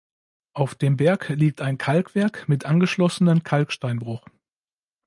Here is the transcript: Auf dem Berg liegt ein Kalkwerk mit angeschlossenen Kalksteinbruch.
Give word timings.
Auf 0.53 0.73
dem 0.73 0.97
Berg 0.97 1.29
liegt 1.29 1.61
ein 1.61 1.77
Kalkwerk 1.77 2.49
mit 2.49 2.65
angeschlossenen 2.65 3.43
Kalksteinbruch. 3.43 4.25